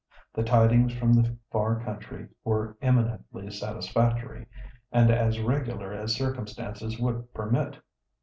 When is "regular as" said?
5.39-6.15